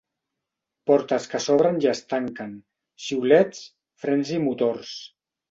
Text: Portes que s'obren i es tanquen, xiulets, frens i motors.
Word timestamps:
Portes 0.91 1.27
que 1.33 1.41
s'obren 1.45 1.77
i 1.83 1.89
es 1.91 2.01
tanquen, 2.13 2.57
xiulets, 3.09 3.61
frens 4.07 4.35
i 4.39 4.43
motors. 4.49 4.97